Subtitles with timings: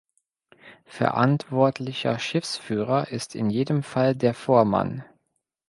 [0.87, 5.05] Verantwortlicher Schiffsführer ist in jedem Fall der Vormann.